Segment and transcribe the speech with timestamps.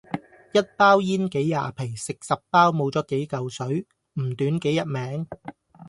[0.51, 3.85] 一包煙幾廿皮，食十包，冇左幾舊水，
[4.19, 5.27] 唔短幾日命?